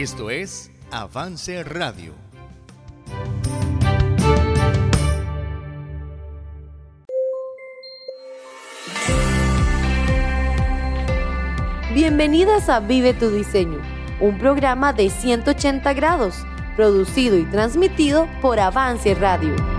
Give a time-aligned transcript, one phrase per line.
[0.00, 2.14] Esto es Avance Radio.
[11.92, 13.80] Bienvenidas a Vive tu Diseño,
[14.20, 16.46] un programa de 180 grados,
[16.76, 19.77] producido y transmitido por Avance Radio.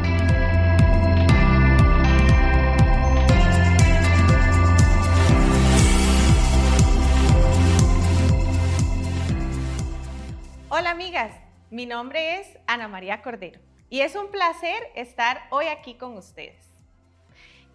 [10.80, 11.34] Hola amigas,
[11.72, 16.66] mi nombre es Ana María Cordero y es un placer estar hoy aquí con ustedes.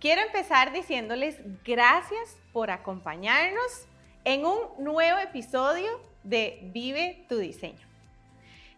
[0.00, 1.36] Quiero empezar diciéndoles
[1.66, 3.86] gracias por acompañarnos
[4.24, 7.86] en un nuevo episodio de Vive tu Diseño.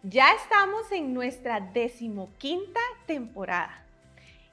[0.03, 3.81] Ya estamos en nuestra decimoquinta temporada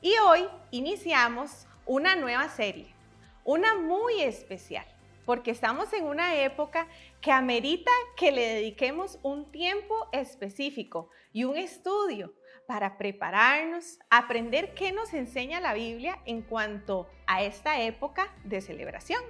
[0.01, 2.95] y hoy iniciamos una nueva serie,
[3.43, 4.87] una muy especial
[5.25, 6.89] porque estamos en una época
[7.21, 12.33] que amerita que le dediquemos un tiempo específico y un estudio
[12.67, 19.23] para prepararnos, aprender qué nos enseña la Biblia en cuanto a esta época de celebración.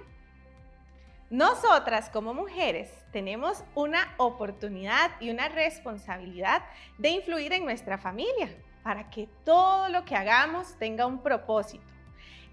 [1.29, 6.63] Nosotras como mujeres tenemos una oportunidad y una responsabilidad
[6.97, 8.49] de influir en nuestra familia
[8.83, 11.91] para que todo lo que hagamos tenga un propósito,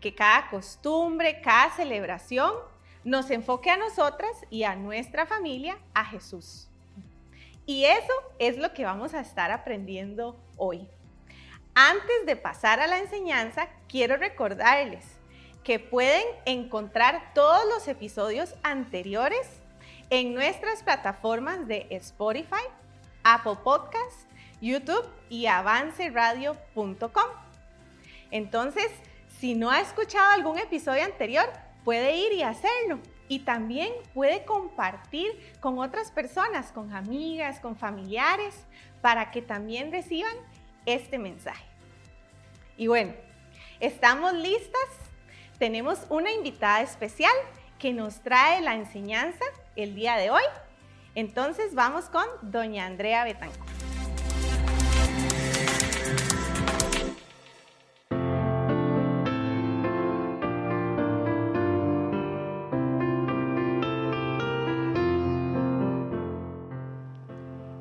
[0.01, 2.55] que cada costumbre, cada celebración
[3.05, 6.69] nos enfoque a nosotras y a nuestra familia a Jesús.
[7.67, 10.89] Y eso es lo que vamos a estar aprendiendo hoy.
[11.75, 15.05] Antes de pasar a la enseñanza, quiero recordarles
[15.65, 19.63] que pueden encontrar todos los episodios anteriores
[20.11, 22.65] en nuestras plataformas de Spotify,
[23.23, 24.27] Apple Podcasts,
[24.61, 27.31] YouTube y avanceradio.com.
[28.31, 28.91] Entonces,
[29.39, 31.49] si no ha escuchado algún episodio anterior,
[31.85, 32.99] puede ir y hacerlo.
[33.29, 35.31] Y también puede compartir
[35.61, 38.55] con otras personas, con amigas, con familiares,
[39.01, 40.35] para que también reciban
[40.87, 41.65] este mensaje.
[42.77, 43.15] Y bueno,
[43.81, 44.81] ¿estamos listas?
[45.59, 47.33] Tenemos una invitada especial
[47.79, 49.45] que nos trae la enseñanza
[49.77, 50.43] el día de hoy.
[51.15, 53.82] Entonces vamos con doña Andrea Betancourt.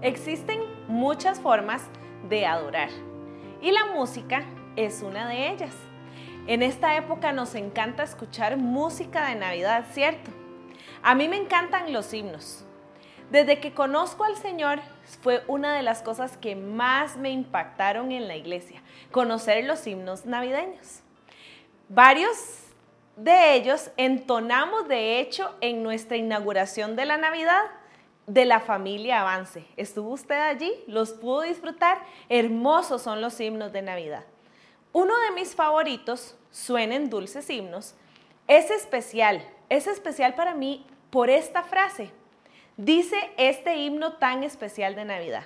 [0.01, 1.83] Existen muchas formas
[2.27, 2.89] de adorar
[3.61, 4.43] y la música
[4.75, 5.75] es una de ellas.
[6.47, 10.31] En esta época nos encanta escuchar música de Navidad, ¿cierto?
[11.03, 12.65] A mí me encantan los himnos.
[13.29, 14.79] Desde que conozco al Señor
[15.21, 18.81] fue una de las cosas que más me impactaron en la iglesia,
[19.11, 21.01] conocer los himnos navideños.
[21.89, 22.63] Varios
[23.17, 27.61] de ellos entonamos de hecho en nuestra inauguración de la Navidad
[28.27, 29.65] de la familia Avance.
[29.77, 30.71] ¿Estuvo usted allí?
[30.87, 31.99] ¿Los pudo disfrutar?
[32.29, 34.25] Hermosos son los himnos de Navidad.
[34.93, 37.95] Uno de mis favoritos, Suenen dulces himnos,
[38.47, 39.41] es especial.
[39.69, 42.11] Es especial para mí por esta frase.
[42.75, 45.45] Dice este himno tan especial de Navidad.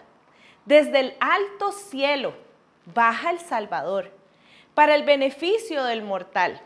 [0.65, 2.33] Desde el alto cielo
[2.91, 4.11] baja el Salvador
[4.73, 6.59] para el beneficio del mortal.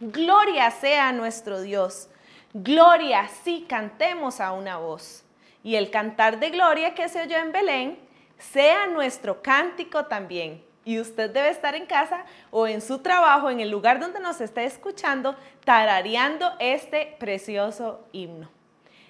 [0.00, 2.08] Gloria sea nuestro Dios.
[2.54, 5.24] Gloria, sí, cantemos a una voz
[5.62, 7.98] y el cantar de gloria que se oyó en Belén
[8.38, 10.64] sea nuestro cántico también.
[10.84, 14.40] Y usted debe estar en casa o en su trabajo, en el lugar donde nos
[14.40, 18.48] esté escuchando, tarareando este precioso himno.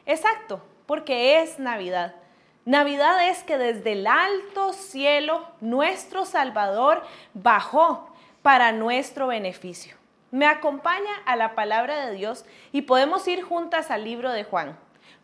[0.05, 2.17] Exacto, porque es Navidad.
[2.65, 9.97] Navidad es que desde el alto cielo nuestro Salvador bajó para nuestro beneficio.
[10.31, 14.79] Me acompaña a la palabra de Dios y podemos ir juntas al libro de Juan.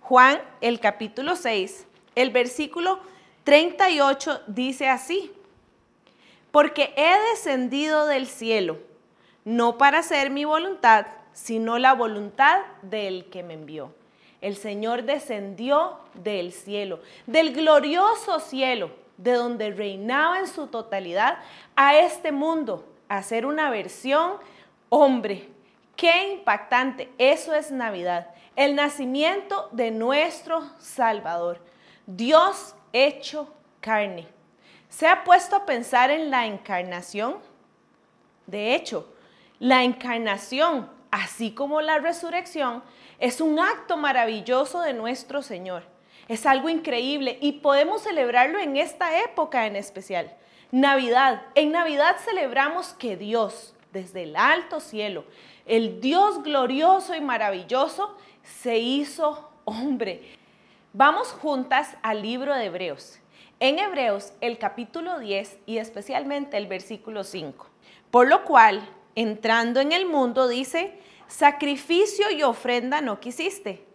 [0.04, 3.00] Juan, el capítulo 6, el versículo
[3.44, 5.32] 38 dice así,
[6.50, 8.76] porque he descendido del cielo,
[9.46, 13.94] no para hacer mi voluntad, sino la voluntad del que me envió.
[14.42, 21.38] El Señor descendió del cielo, del glorioso cielo, de donde reinaba en su totalidad,
[21.76, 24.32] a este mundo, a hacer una versión
[24.90, 25.48] hombre.
[25.96, 31.60] Qué impactante, eso es Navidad el nacimiento de nuestro Salvador,
[32.06, 34.28] Dios hecho carne.
[34.88, 37.38] ¿Se ha puesto a pensar en la encarnación?
[38.46, 39.12] De hecho,
[39.58, 42.82] la encarnación, así como la resurrección,
[43.18, 45.82] es un acto maravilloso de nuestro Señor.
[46.28, 50.32] Es algo increíble y podemos celebrarlo en esta época en especial.
[50.70, 51.42] Navidad.
[51.54, 55.24] En Navidad celebramos que Dios, desde el alto cielo,
[55.64, 60.36] el Dios glorioso y maravilloso, se hizo hombre.
[60.92, 63.18] Vamos juntas al libro de Hebreos.
[63.60, 67.66] En Hebreos, el capítulo 10 y especialmente el versículo 5.
[68.10, 70.98] Por lo cual, entrando en el mundo, dice,
[71.28, 73.86] sacrificio y ofrenda no quisiste,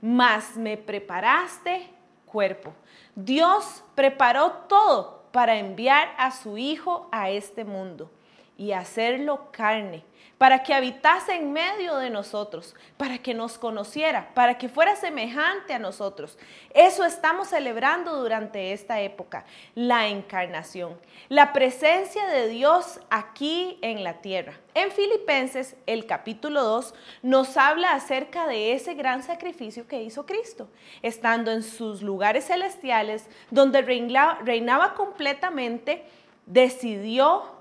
[0.00, 1.90] mas me preparaste
[2.24, 2.72] cuerpo.
[3.16, 8.10] Dios preparó todo para enviar a su Hijo a este mundo
[8.58, 10.04] y hacerlo carne
[10.38, 15.74] para que habitase en medio de nosotros, para que nos conociera, para que fuera semejante
[15.74, 16.38] a nosotros.
[16.72, 19.44] Eso estamos celebrando durante esta época,
[19.74, 20.96] la encarnación,
[21.28, 24.54] la presencia de Dios aquí en la tierra.
[24.74, 30.68] En Filipenses, el capítulo 2, nos habla acerca de ese gran sacrificio que hizo Cristo,
[31.02, 36.04] estando en sus lugares celestiales, donde reinaba, completamente,
[36.46, 37.57] decidió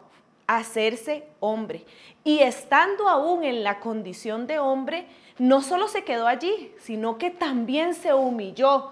[0.48, 1.86] hacerse hombre.
[2.24, 5.06] Y estando aún en la condición de hombre,
[5.38, 8.92] no solo se quedó allí, sino que también se humilló,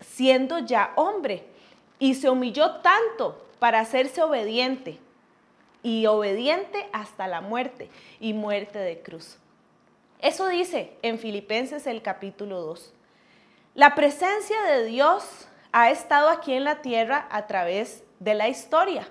[0.00, 1.44] siendo ya hombre.
[1.98, 4.98] Y se humilló tanto para hacerse obediente,
[5.84, 7.88] y obediente hasta la muerte,
[8.18, 9.38] y muerte de cruz.
[10.18, 12.92] Eso dice en Filipenses el capítulo 2.
[13.74, 19.08] La presencia de Dios ha estado aquí en la tierra a través de la historia.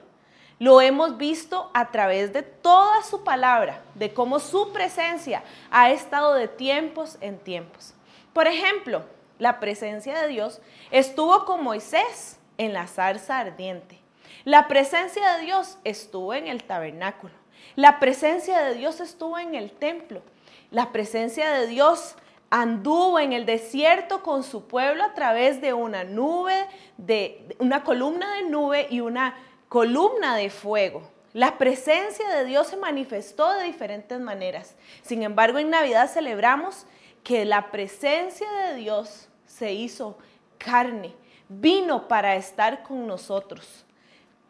[0.62, 5.42] Lo hemos visto a través de toda su palabra, de cómo su presencia
[5.72, 7.96] ha estado de tiempos en tiempos.
[8.32, 9.04] Por ejemplo,
[9.40, 10.62] la presencia de Dios
[10.92, 13.98] estuvo con Moisés en la zarza ardiente.
[14.46, 17.34] La presencia de Dios estuvo en el tabernáculo.
[17.76, 20.22] La presencia de Dios estuvo en el templo.
[20.70, 22.16] La presencia de Dios
[22.52, 26.68] anduvo en el desierto con su pueblo a través de una nube,
[26.98, 29.36] de una columna de nube y una
[29.72, 31.02] columna de fuego.
[31.32, 34.76] La presencia de Dios se manifestó de diferentes maneras.
[35.02, 36.86] Sin embargo, en Navidad celebramos
[37.24, 40.18] que la presencia de Dios se hizo
[40.58, 41.16] carne,
[41.48, 43.86] vino para estar con nosotros,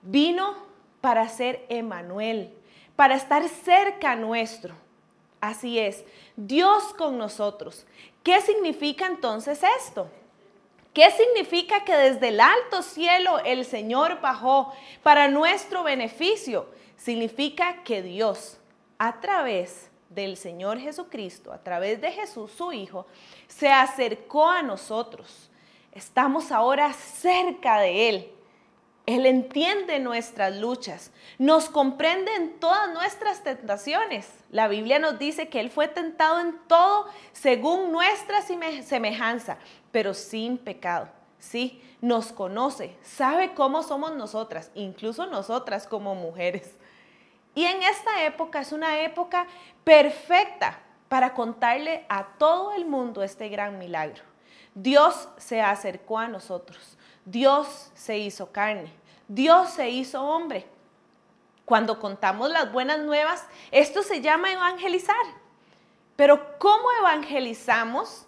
[0.02, 0.56] vino
[1.02, 2.52] para ser Emanuel,
[2.96, 4.74] para estar cerca nuestro.
[5.40, 6.04] Así es,
[6.36, 7.86] Dios con nosotros.
[8.24, 10.10] ¿Qué significa entonces esto?
[10.94, 14.74] ¿Qué significa que desde el alto cielo el Señor bajó
[15.04, 16.68] para nuestro beneficio?
[16.98, 18.58] Significa que Dios,
[18.98, 23.08] a través del Señor Jesucristo, a través de Jesús, su Hijo,
[23.48, 25.50] se acercó a nosotros.
[25.94, 28.32] Estamos ahora cerca de Él.
[29.16, 34.32] Él entiende nuestras luchas, nos comprende en todas nuestras tentaciones.
[34.52, 39.58] La Biblia nos dice que Él fue tentado en todo según nuestra semejanza,
[39.92, 41.10] pero sin pecado.
[41.40, 46.72] Sí, nos conoce, sabe cómo somos nosotras, incluso nosotras como mujeres.
[47.54, 49.46] Y en esta época es una época
[49.84, 50.80] perfecta
[51.10, 54.24] para contarle a todo el mundo este gran milagro.
[54.74, 59.01] Dios se acercó a nosotros, Dios se hizo carne,
[59.34, 60.68] Dios se hizo hombre.
[61.64, 65.16] Cuando contamos las buenas nuevas, esto se llama evangelizar.
[66.18, 68.26] Pero ¿cómo evangelizamos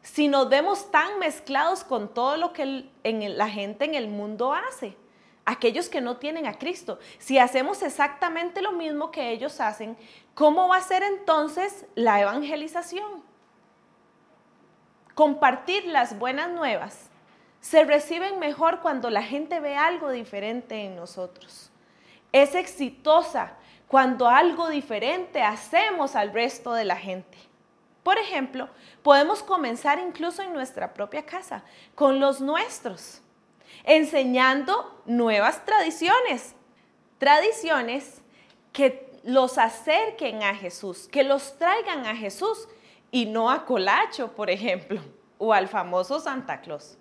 [0.00, 4.96] si nos vemos tan mezclados con todo lo que la gente en el mundo hace?
[5.44, 6.98] Aquellos que no tienen a Cristo.
[7.18, 9.94] Si hacemos exactamente lo mismo que ellos hacen,
[10.34, 13.22] ¿cómo va a ser entonces la evangelización?
[15.14, 17.10] Compartir las buenas nuevas
[17.68, 21.72] se reciben mejor cuando la gente ve algo diferente en nosotros.
[22.30, 23.54] Es exitosa
[23.88, 27.36] cuando algo diferente hacemos al resto de la gente.
[28.04, 28.68] Por ejemplo,
[29.02, 31.64] podemos comenzar incluso en nuestra propia casa,
[31.96, 33.20] con los nuestros,
[33.82, 36.54] enseñando nuevas tradiciones,
[37.18, 38.22] tradiciones
[38.72, 42.68] que los acerquen a Jesús, que los traigan a Jesús
[43.10, 45.00] y no a Colacho, por ejemplo,
[45.36, 46.96] o al famoso Santa Claus.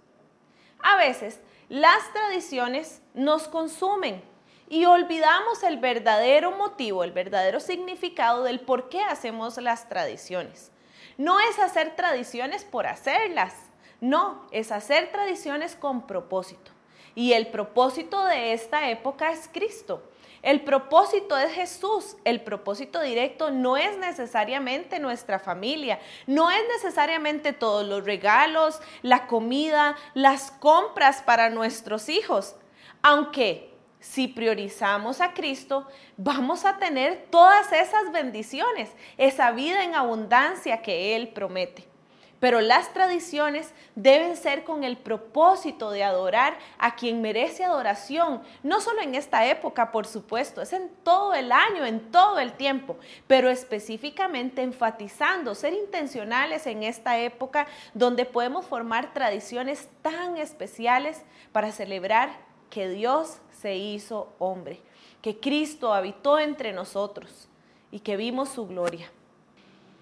[0.79, 1.39] A veces
[1.69, 4.21] las tradiciones nos consumen
[4.69, 10.71] y olvidamos el verdadero motivo, el verdadero significado del por qué hacemos las tradiciones.
[11.17, 13.53] No es hacer tradiciones por hacerlas,
[14.01, 16.71] no, es hacer tradiciones con propósito.
[17.15, 20.03] Y el propósito de esta época es Cristo.
[20.45, 22.17] El propósito es Jesús.
[22.23, 29.25] El propósito directo no es necesariamente nuestra familia, no es necesariamente todos los regalos, la
[29.25, 32.55] comida, las compras para nuestros hijos.
[33.01, 40.83] Aunque si priorizamos a Cristo, vamos a tener todas esas bendiciones, esa vida en abundancia
[40.83, 41.94] que Él promete.
[42.39, 48.81] Pero las tradiciones deben ser con el propósito de adorar a quien merece adoración, no
[48.81, 52.97] solo en esta época, por supuesto, es en todo el año, en todo el tiempo,
[53.27, 61.71] pero específicamente enfatizando, ser intencionales en esta época donde podemos formar tradiciones tan especiales para
[61.71, 62.29] celebrar
[62.69, 64.81] que Dios se hizo hombre,
[65.21, 67.47] que Cristo habitó entre nosotros
[67.91, 69.09] y que vimos su gloria.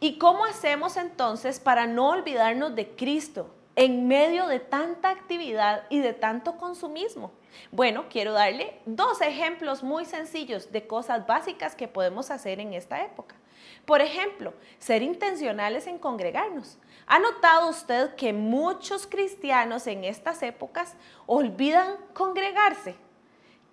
[0.03, 5.99] ¿Y cómo hacemos entonces para no olvidarnos de Cristo en medio de tanta actividad y
[5.99, 7.31] de tanto consumismo?
[7.71, 13.01] Bueno, quiero darle dos ejemplos muy sencillos de cosas básicas que podemos hacer en esta
[13.05, 13.35] época.
[13.85, 16.77] Por ejemplo, ser intencionales en congregarnos.
[17.07, 20.95] ¿Ha notado usted que muchos cristianos en estas épocas
[21.27, 22.97] olvidan congregarse?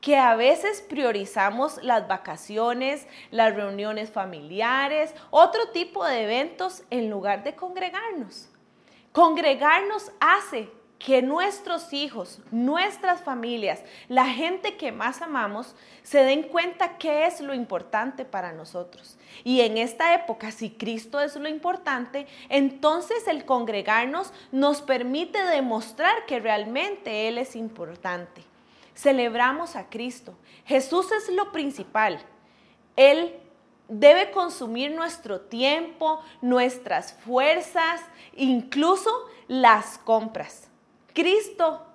[0.00, 7.44] Que a veces priorizamos las vacaciones, las reuniones familiares, otro tipo de eventos en lugar
[7.44, 8.48] de congregarnos.
[9.12, 16.98] Congregarnos hace que nuestros hijos, nuestras familias, la gente que más amamos, se den cuenta
[16.98, 19.16] qué es lo importante para nosotros.
[19.42, 26.26] Y en esta época, si Cristo es lo importante, entonces el congregarnos nos permite demostrar
[26.26, 28.49] que realmente Él es importante
[29.00, 30.36] celebramos a Cristo.
[30.66, 32.20] Jesús es lo principal.
[32.96, 33.34] Él
[33.88, 38.02] debe consumir nuestro tiempo, nuestras fuerzas,
[38.36, 39.10] incluso
[39.48, 40.68] las compras.
[41.14, 41.86] Cristo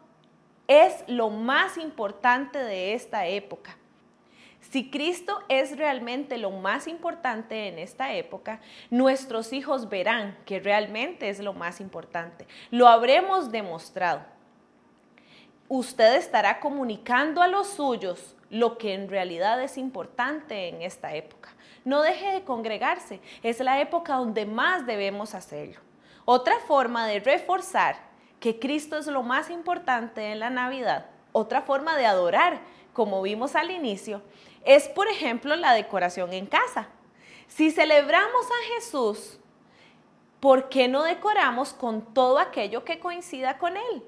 [0.67, 3.77] es lo más importante de esta época.
[4.71, 11.29] Si Cristo es realmente lo más importante en esta época, nuestros hijos verán que realmente
[11.29, 12.47] es lo más importante.
[12.71, 14.34] Lo habremos demostrado
[15.67, 21.49] usted estará comunicando a los suyos lo que en realidad es importante en esta época.
[21.83, 25.79] No deje de congregarse, es la época donde más debemos hacerlo.
[26.25, 27.97] Otra forma de reforzar
[28.39, 32.61] que Cristo es lo más importante en la Navidad, otra forma de adorar,
[32.93, 34.21] como vimos al inicio,
[34.63, 36.87] es por ejemplo la decoración en casa.
[37.47, 39.39] Si celebramos a Jesús,
[40.39, 44.03] ¿por qué no decoramos con todo aquello que coincida con Él?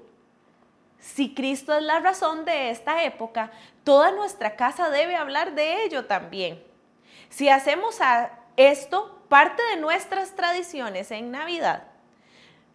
[0.98, 3.50] Si Cristo es la razón de esta época,
[3.84, 6.62] toda nuestra casa debe hablar de ello también.
[7.28, 7.98] Si hacemos
[8.56, 11.84] esto parte de nuestras tradiciones en Navidad,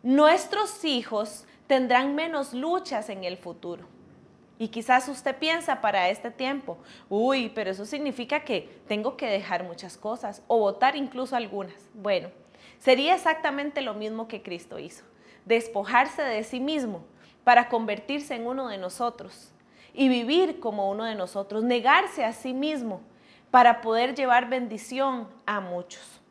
[0.03, 3.87] nuestros hijos tendrán menos luchas en el futuro.
[4.59, 6.77] Y quizás usted piensa para este tiempo,
[7.09, 11.89] uy, pero eso significa que tengo que dejar muchas cosas o votar incluso algunas.
[11.93, 12.29] Bueno,
[12.79, 15.03] sería exactamente lo mismo que Cristo hizo,
[15.45, 17.03] despojarse de sí mismo
[17.43, 19.51] para convertirse en uno de nosotros
[19.93, 23.01] y vivir como uno de nosotros, negarse a sí mismo
[23.51, 26.21] para poder llevar bendición a muchos.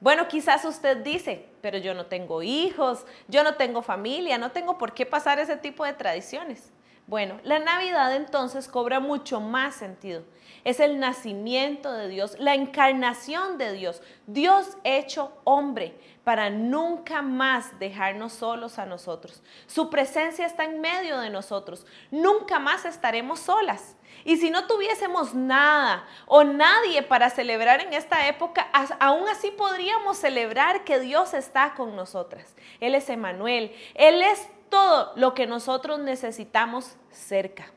[0.00, 4.76] Bueno, quizás usted dice, pero yo no tengo hijos, yo no tengo familia, no tengo
[4.76, 6.72] por qué pasar ese tipo de tradiciones.
[7.06, 10.22] Bueno, la Navidad entonces cobra mucho más sentido.
[10.64, 17.78] Es el nacimiento de Dios, la encarnación de Dios, Dios hecho hombre, para nunca más
[17.80, 19.42] dejarnos solos a nosotros.
[19.66, 21.84] Su presencia está en medio de nosotros.
[22.12, 23.96] Nunca más estaremos solas.
[24.24, 28.68] Y si no tuviésemos nada o nadie para celebrar en esta época,
[29.00, 32.54] aún así podríamos celebrar que Dios está con nosotras.
[32.78, 33.74] Él es Emanuel.
[33.94, 37.72] Él es todo lo que nosotros necesitamos cerca.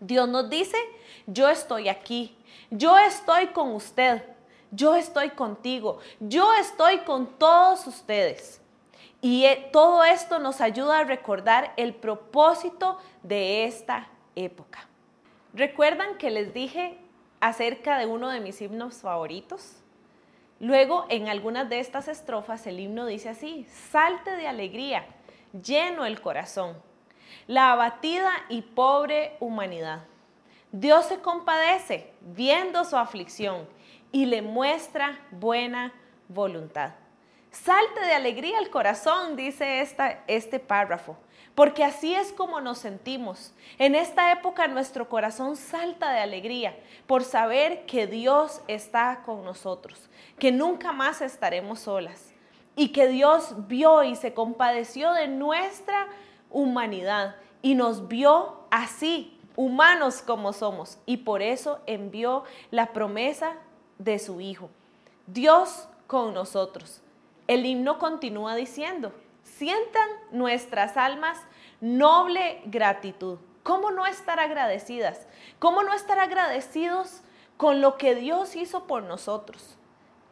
[0.00, 0.76] Dios nos dice,
[1.26, 2.36] yo estoy aquí,
[2.70, 4.22] yo estoy con usted,
[4.70, 8.60] yo estoy contigo, yo estoy con todos ustedes.
[9.22, 14.86] Y eh, todo esto nos ayuda a recordar el propósito de esta época.
[15.54, 16.98] ¿Recuerdan que les dije
[17.40, 19.82] acerca de uno de mis himnos favoritos?
[20.60, 25.06] Luego, en algunas de estas estrofas, el himno dice así, salte de alegría,
[25.52, 26.76] lleno el corazón,
[27.46, 30.04] la abatida y pobre humanidad.
[30.72, 33.68] Dios se compadece viendo su aflicción
[34.12, 35.92] y le muestra buena
[36.28, 36.92] voluntad.
[37.50, 41.16] Salte de alegría el corazón, dice esta, este párrafo,
[41.54, 43.54] porque así es como nos sentimos.
[43.78, 50.10] En esta época nuestro corazón salta de alegría por saber que Dios está con nosotros,
[50.38, 52.34] que nunca más estaremos solas
[52.74, 56.08] y que Dios vio y se compadeció de nuestra
[56.50, 63.54] humanidad y nos vio así, humanos como somos, y por eso envió la promesa
[63.98, 64.70] de su Hijo.
[65.26, 67.02] Dios con nosotros.
[67.48, 69.12] El himno continúa diciendo,
[69.42, 71.38] sientan nuestras almas
[71.80, 73.38] noble gratitud.
[73.62, 75.26] ¿Cómo no estar agradecidas?
[75.58, 77.22] ¿Cómo no estar agradecidos
[77.56, 79.76] con lo que Dios hizo por nosotros?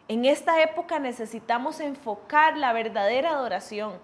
[0.06, 3.94] En esta época necesitamos enfocar la verdadera adoración,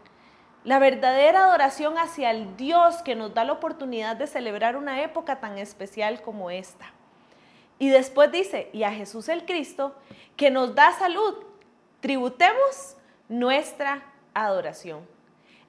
[0.64, 5.40] la verdadera adoración hacia el Dios que nos da la oportunidad de celebrar una época
[5.40, 6.93] tan especial como esta.
[7.79, 9.95] Y después dice, y a Jesús el Cristo,
[10.37, 11.35] que nos da salud,
[12.00, 12.97] tributemos
[13.29, 14.02] nuestra
[14.35, 15.07] adoración.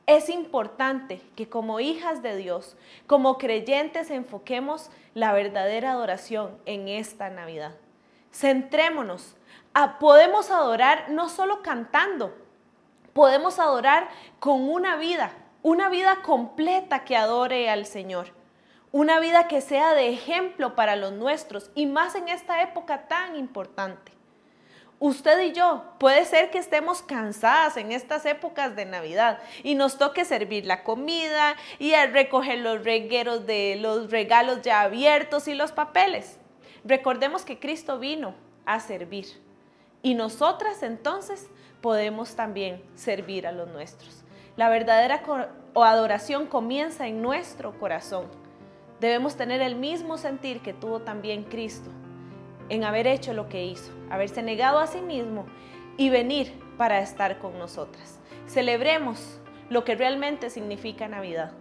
[0.07, 2.75] Es importante que como hijas de Dios,
[3.07, 7.75] como creyentes, enfoquemos la verdadera adoración en esta Navidad.
[8.33, 9.35] Centrémonos.
[9.73, 12.35] A, podemos adorar no solo cantando,
[13.13, 15.31] podemos adorar con una vida,
[15.63, 18.33] una vida completa que adore al Señor.
[18.91, 23.37] Una vida que sea de ejemplo para los nuestros y más en esta época tan
[23.37, 24.11] importante
[25.01, 29.97] usted y yo, puede ser que estemos cansadas en estas épocas de Navidad y nos
[29.97, 35.71] toque servir la comida y recoger los regueros de los regalos ya abiertos y los
[35.71, 36.37] papeles.
[36.85, 39.25] Recordemos que Cristo vino a servir
[40.03, 41.47] y nosotras entonces
[41.81, 44.23] podemos también servir a los nuestros.
[44.55, 45.23] La verdadera
[45.75, 48.25] adoración comienza en nuestro corazón.
[48.99, 51.89] Debemos tener el mismo sentir que tuvo también Cristo
[52.69, 55.45] en haber hecho lo que hizo, haberse negado a sí mismo
[55.97, 58.19] y venir para estar con nosotras.
[58.47, 61.51] Celebremos lo que realmente significa Navidad.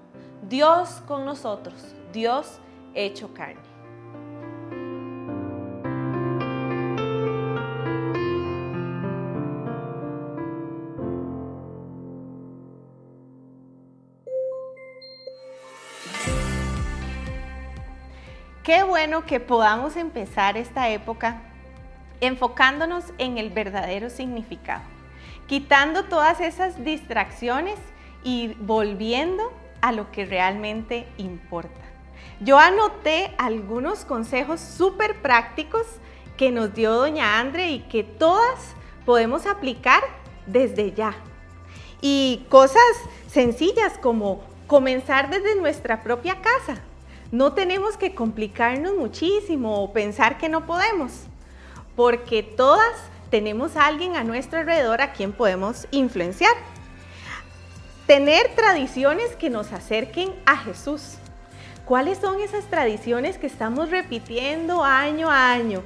[0.49, 2.59] Dios con nosotros, Dios
[2.95, 3.70] hecho carne.
[18.71, 21.43] Qué bueno que podamos empezar esta época
[22.21, 24.85] enfocándonos en el verdadero significado,
[25.49, 27.81] quitando todas esas distracciones
[28.23, 31.81] y volviendo a lo que realmente importa.
[32.39, 35.85] Yo anoté algunos consejos súper prácticos
[36.37, 40.05] que nos dio doña Andre y que todas podemos aplicar
[40.47, 41.17] desde ya.
[42.01, 42.85] Y cosas
[43.27, 46.81] sencillas como comenzar desde nuestra propia casa,
[47.33, 51.13] no tenemos que complicarnos muchísimo o pensar que no podemos,
[51.95, 52.97] porque todas
[53.31, 56.55] tenemos a alguien a nuestro alrededor a quien podemos influenciar.
[58.07, 61.15] Tener tradiciones que nos acerquen a Jesús.
[61.85, 65.83] ¿Cuáles son esas tradiciones que estamos repitiendo año a año?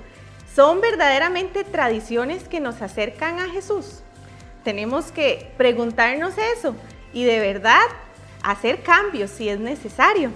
[0.55, 4.01] ¿Son verdaderamente tradiciones que nos acercan a Jesús?
[4.63, 6.75] Tenemos que preguntarnos eso
[7.13, 7.83] y de verdad
[8.43, 10.31] hacer cambios si es necesario.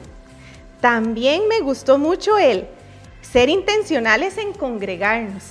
[0.80, 2.66] También me gustó mucho el
[3.20, 5.44] ser intencionales en congregarnos.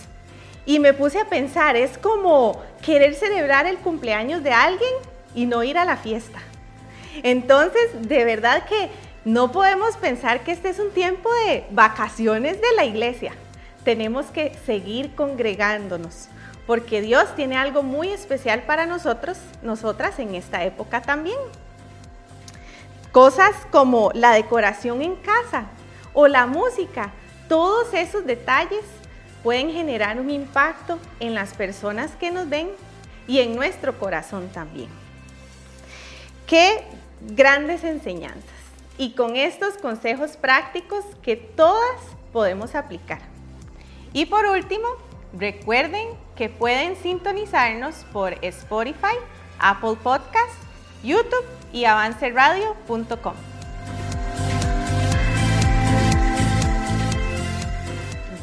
[0.65, 4.91] Y me puse a pensar, es como querer celebrar el cumpleaños de alguien
[5.33, 6.39] y no ir a la fiesta.
[7.23, 8.89] Entonces, de verdad que
[9.25, 13.33] no podemos pensar que este es un tiempo de vacaciones de la iglesia.
[13.83, 16.27] Tenemos que seguir congregándonos,
[16.65, 21.37] porque Dios tiene algo muy especial para nosotros, nosotras en esta época también.
[23.11, 25.65] Cosas como la decoración en casa
[26.13, 27.11] o la música,
[27.47, 28.83] todos esos detalles
[29.43, 32.69] pueden generar un impacto en las personas que nos ven
[33.27, 34.89] y en nuestro corazón también.
[36.45, 36.83] Qué
[37.21, 38.43] grandes enseñanzas
[38.97, 42.01] y con estos consejos prácticos que todas
[42.33, 43.21] podemos aplicar.
[44.13, 44.87] Y por último,
[45.33, 49.15] recuerden que pueden sintonizarnos por Spotify,
[49.59, 50.66] Apple Podcasts,
[51.07, 53.33] YouTube y avanceradio.com.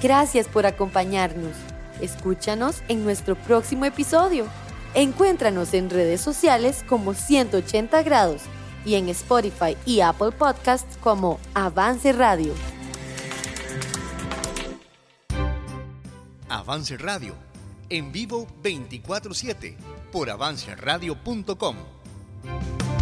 [0.02, 1.52] Gracias por acompañarnos.
[2.00, 4.46] Escúchanos en nuestro próximo episodio.
[4.94, 8.42] Encuéntranos en redes sociales como 180 grados
[8.84, 12.54] y en Spotify y Apple Podcasts como Avance Radio.
[16.48, 17.34] Avance Radio,
[17.88, 19.76] en vivo 24/7
[20.12, 21.76] por avanceradio.com.
[22.44, 22.93] Thank you.